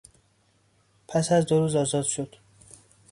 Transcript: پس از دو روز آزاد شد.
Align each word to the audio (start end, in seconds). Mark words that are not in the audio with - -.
پس 1.07 1.31
از 1.31 1.45
دو 1.45 1.59
روز 1.59 1.75
آزاد 1.75 2.03
شد. 2.03 2.35